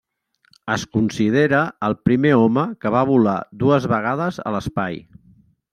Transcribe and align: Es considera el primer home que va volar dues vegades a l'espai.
Es 0.75 0.85
considera 0.95 1.59
el 1.89 1.95
primer 2.09 2.33
home 2.45 2.65
que 2.85 2.95
va 2.99 3.07
volar 3.13 3.39
dues 3.65 3.91
vegades 3.95 4.45
a 4.53 4.57
l'espai. 4.57 5.03